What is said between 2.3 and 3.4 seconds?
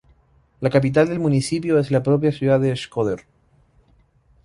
ciudad de Shkodër.